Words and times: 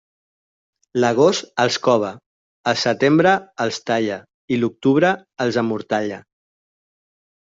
L'agost 1.03 1.59
els 1.63 1.75
cova, 1.87 2.07
el 2.71 2.79
setembre 2.83 3.33
els 3.65 3.77
talla 3.89 4.17
i 4.55 4.59
l'octubre 4.63 5.13
els 5.47 5.61
amortalla. 5.63 6.19